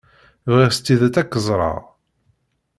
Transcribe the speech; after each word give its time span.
Bɣiɣ 0.51 0.71
s 0.75 0.79
tidet 0.79 1.15
ad 1.21 1.27
k-ẓreɣ. 1.27 1.77